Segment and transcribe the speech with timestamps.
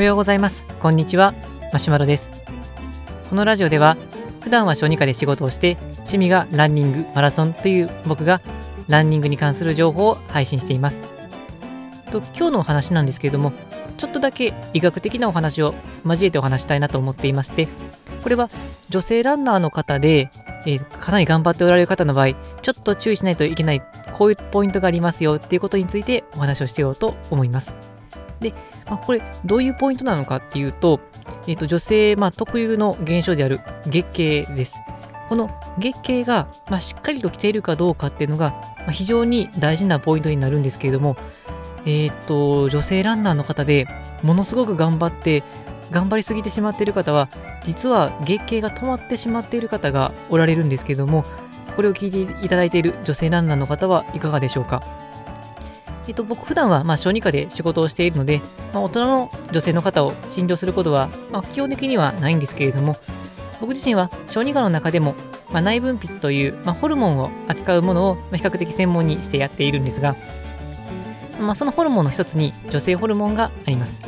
[0.00, 0.64] おはようございます。
[0.80, 1.34] こんにちは。
[1.74, 2.30] マシュマロです。
[3.28, 3.98] このラジオでは
[4.40, 8.40] 普段は小児科で仕事をして趣味がランニングマラソンという僕が
[8.88, 11.02] ランニングに関する情報を配信しています。
[12.10, 13.52] と今日のお話なんですけれども
[13.98, 15.74] ちょっとだけ医学的なお話を
[16.06, 17.68] 交えてお話したいなと思っていまして
[18.22, 18.48] これは
[18.88, 20.30] 女性ランナーの方で、
[20.64, 22.32] えー、かなり頑張っておられる方の場合
[22.62, 23.82] ちょっと注意しないといけない
[24.14, 27.74] こういうポイントがありますよっていうことについてお話をしてようと思います。
[28.40, 28.54] で、
[28.90, 31.00] まあ、これどういうポイントなのかっていうと,、
[31.46, 34.74] えー、と女性、まあ、特有の現象である月経です。
[35.28, 38.52] この月経が、まあ、しっかりと来ているかどうかっていうのが、
[38.84, 41.16] ま、非常に大事なポイントになるんですけれども
[41.86, 43.86] えっ、と女性ランナーの方で
[44.24, 45.44] ものすごく頑張って
[45.92, 47.28] 頑張りすぎてしまっている方は
[47.62, 51.24] 実は月経が止まってしまっている方がおられるんですけれども
[51.76, 54.82] これを聞いていただいている女性ランナーの方はいかがでしょうか？
[56.10, 58.40] えっと、僕普段はま小児科で仕事をしているので、
[58.74, 62.96] まあ、大人の女性の方を診療することは、ま、基本的にはないんですけれども
[63.60, 65.14] 僕自身は小児科の中でも、
[65.52, 70.16] ま、内分泌という、ま、ホルモンを扱うものを比較的専門にしてやっているんですが、
[71.38, 74.00] まあ、そのホルモンの一つに女性ホルモンがあります。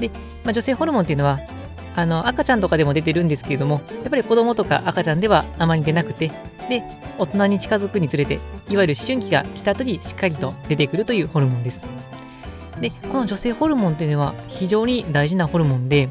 [0.00, 0.08] で、
[0.42, 1.38] まあ、女性ホルモンっていうのは
[1.94, 6.32] あの赤ちゃんとかでも出てるんですけれどもやっぱり子供とか赤ちゃんではあまり出なくて
[6.68, 6.82] で
[7.18, 11.82] 大人に近づくにつれていわゆる思春期が来た後にしっかりと出てくるというホルモンです。
[12.80, 16.10] でこの女性ホルモンっていうのは非常に大事なホルモンで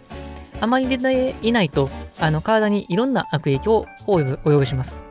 [0.59, 1.89] あまり出ていないと
[2.20, 5.02] あの体にいろんな悪影響を及ぼします。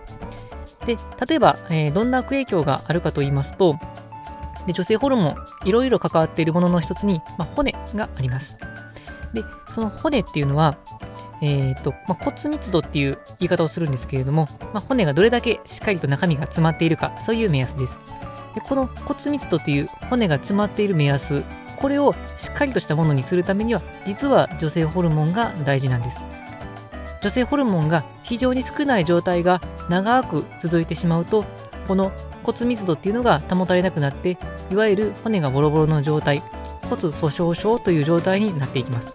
[0.84, 3.78] で例えば、えー、どんな悪影響があるかと言いますと
[4.66, 8.56] で女性ホルモンいろいろ関わっているものの一つに、まあ、骨があります。
[9.34, 9.42] で、
[9.74, 10.78] その骨っていうのは、
[11.44, 17.98] えーとまあ、骨密度っていう言い方をするんですけれども、まあ、骨がどれだけしっかりと中身が詰まっているか、そういう目安です。
[18.54, 21.44] でこの骨密度という骨が詰まっている目安、
[21.76, 26.18] これをしっかりとしたものにするためには、実は女性ホルモンが大事なんです。
[27.20, 29.60] 女性ホルモンが非常に少ない状態が
[29.90, 31.44] 長く続いてしまうと、
[31.88, 34.38] この骨密度っていうのが保たれなくなって、
[34.70, 36.42] いわゆる骨がボロボロの状態、
[36.88, 39.14] 骨粗しょう症という状態になっていきます。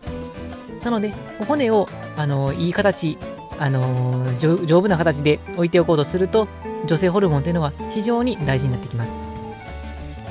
[0.83, 1.13] なので、
[1.47, 3.17] 骨をあのいい形、
[3.59, 6.47] あの丈夫な形で置いておこうとすると、
[6.85, 9.11] 女性ホルモンというのは非常に大事になってきます。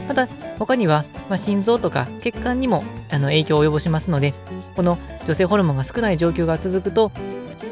[0.08, 0.26] また、
[0.58, 4.32] 他には、まあ、心臓とか血管にもあの影響を及ぼしますので、
[4.74, 7.12] この女性ホルモンが少ない状況が続くと、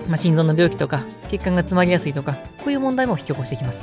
[0.07, 3.81] まあ、心臓の病気とか血管が詰まりやすいとか、こういう問題も引き起こしてきます。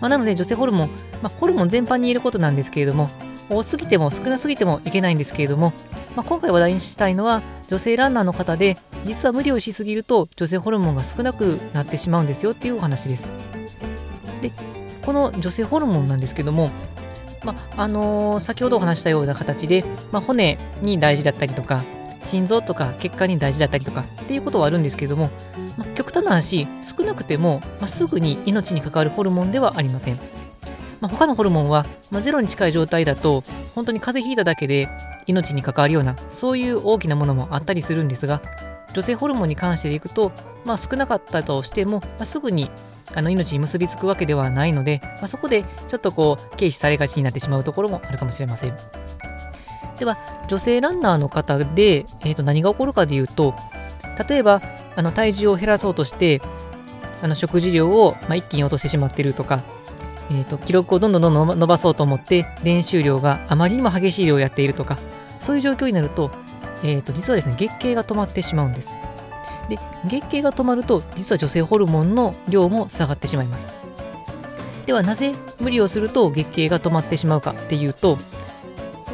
[0.00, 0.88] まあ、なので、女性ホルモン、
[1.22, 3.10] まあ、ホルモン全般に言えることなんですけれども、
[3.50, 5.72] 多すぎても少なすぎてもいけないんですけれども、
[6.16, 13.28] まあ、今回話題にしたいのは女性ランナーの方で実は無理をしすぎると女性ホルモンが少なくなってしまうんですよっていうお話です。
[14.40, 14.52] で
[15.04, 16.70] この女性ホルモンなんですけども、
[17.44, 21.82] まあのー、先ほどお話したような形で、まあ、骨に大事だったりとか
[22.22, 25.30] 心臓とか血管に大事だったりとかっていうことはあるんですけども、
[25.76, 30.18] まあ、極端な話少なくても、ま、すぐに命に関わるホルモンではありません。
[31.00, 33.42] まあ、他のホルモンは、まあ、ゼロに近い状態だと
[33.74, 34.88] 本当に風邪ひいただけで
[35.26, 38.42] 命に関わるようなそういう大きなものもあったりするんですが
[38.94, 40.32] 女性ホルモンに関していくと、
[40.64, 42.70] まあ、少なかったとしても、まあ、すぐに
[43.14, 48.76] あの命に結びつくわけではないので、まあ、そこでちょっとこう軽視されがちになってしまうところもあるかもしれません。
[49.98, 50.18] では
[50.48, 53.54] 女性ランナーの方で、えー、と何が起こるかでいうと
[54.28, 54.60] 例えば
[54.96, 56.42] あの体重を減らそうとして
[57.22, 59.62] あの食事量を、まあ、一気に落としてしまっているとか
[60.30, 64.98] えーと、記録をどんどんどんどん伸ばそうと思って練習量があまりにも激しい量をやっているとか
[65.40, 66.30] そういう状況になると,、
[66.82, 68.90] えーと、実はですね月経が止まってしまうんです。
[69.68, 73.68] で月経が止まると実は女性ホルモンの量も下がってしまいます。
[74.86, 78.18] ではなぜ無理をすると月経が止まってしまうかっていうと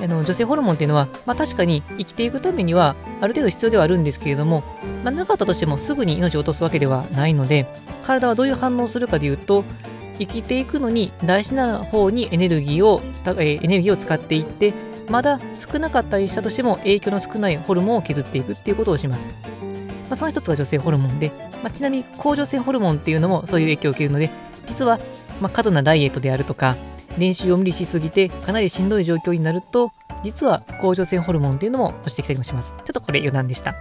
[0.03, 4.65] あの女性ホルモンっていうのは、まあ、確かに生きていくためにはある程度必要ではあるんですけれども、
[5.05, 7.67] まあ、なかったとしてもすぐに命を落とすわけではないので
[8.03, 9.65] 体はどういう反応をするかでいうと
[10.21, 13.01] 生きていくのに大事な方にエネルギーを、
[13.39, 14.75] えエネルギーを使っていって
[15.09, 19.31] まだ少なかったりしたとしても影響の少ないホルモンを削っていくっていうことをします。
[20.11, 21.33] まあ、その一つが女性ホルモンで、
[21.63, 24.31] まあ、ちなみに甲状腺ホルモンっていうのもそういう影響を受けるので
[24.67, 24.99] 実は、
[25.41, 26.77] ま過度なダイエットであるとか
[27.17, 29.93] 練習を無理しすぎてかなりしんどい状況になると
[30.23, 32.69] 実は甲状腺ホルモンっていうのも落ちてきたりもします。
[32.69, 33.75] ちょっとこれ余談でした。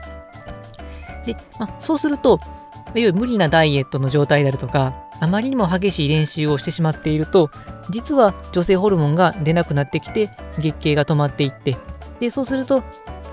[1.25, 7.49] で、まあ、そうすると、いわゆる無理なダイエットの状態であるとか、あまりにも激しい練習をしてしまっていると
[7.89, 11.77] 実は女性ホルモンが出なくなってきて月経が止まっていって
[12.19, 12.83] でそうすると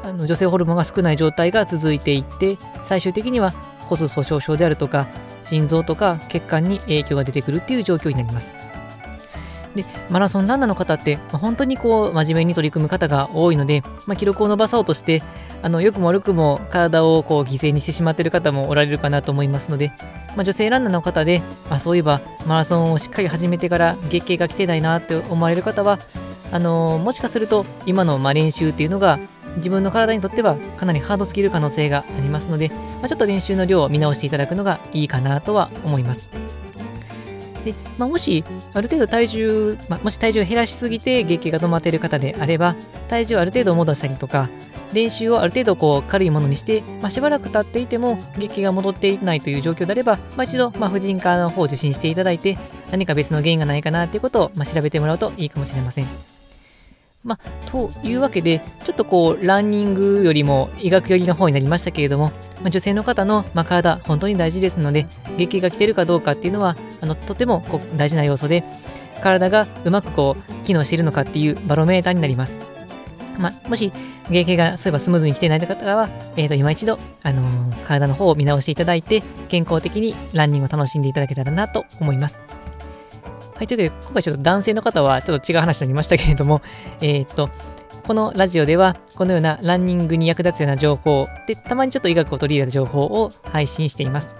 [0.03, 3.51] あの女性ホルモンが少ない状態が続いていって最終的には
[3.81, 5.07] 骨粗しょう症であるとか
[5.43, 8.66] 心臓とか血管に影響が出てくるっていう状況になります。
[9.77, 15.23] で、マラソンランナーの方って、ま、本当にこう、真面目に取り組む方が多いので、まあ、記録を伸ばそうとして、
[15.63, 19.93] あの、良くも悪くも体をこう、犠牲にしてしまっている方もおられるかなと思いますので、
[20.37, 25.99] まあ、女性ランナーの方で、あ、そういえば、マラソンをしっかり始めてから月経が来てないなって思われる方は、
[26.53, 29.19] あのー、もしかすると、今のま練習っていうのが、
[29.57, 36.46] 自分の体にとってはかなりハードすぎる可能性がありますので、まあ、ちょっと練習の量を見直していただくのがいいかなとは思います。
[37.67, 42.75] で、まあ、もし、ある程度体重、まあ、もし体重を減らしすぎて月経が止まっている方であれば、
[43.09, 44.49] 体重をある程度戻したりとか、
[44.93, 52.57] 練習をある程度こう軽いものにして、まあ、しばらく経っていても月経が戻っていないという状況であれば、まあ、一度、まあ、婦人科の方を受診していただいて、
[52.91, 56.36] 何か別の原因がないかなということを、まあ、調べてもらうといいかもしれません。
[57.27, 62.27] まあ、というわけで、ちょっとこう、ランニングよりも医学寄りの方になりましたけれども、
[62.63, 68.63] まあ、女性の方の、まあ、体、本当に大事ですので、月経が来てるかどうかっていうのは、あのとてもこう大事な要素で、
[69.23, 72.61] 体がうまくこう、機能しているのかっていうバロメーターになります。
[73.39, 73.93] まあ、もし、
[74.31, 82.66] 月経がそういえばスムーズに来ていない方は、えー、と今一度、あのー、体の方を見直していただいて、健康的にランニングを楽しんでいただけたらなと思います。
[83.57, 86.61] はい、ということで、今回ちょっと男性の方はちょっと違う話になりましたけれども、
[87.01, 87.49] えー、っと、
[88.07, 94.39] このラジオでは、このようなランニングに役立つような情報、で、たまにちょっと医学を取り入れた情報を配信しています。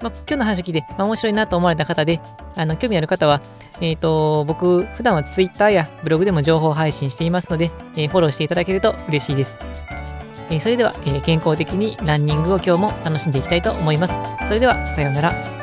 [0.00, 2.20] まあ、今日の話を聞いて、まあ、面白いなと思われた方で、
[2.56, 3.42] あの興味ある方は、
[3.82, 9.58] えっ、ー、と、僕、普段は Twitter やブログでも情報を配信していますので、えー、フォローしていただけると嬉しいです。
[10.50, 14.14] えー、それでは、え健康的にランニングを今日も楽しんでいきたいと思います。
[14.48, 15.59] それでは、さようなら。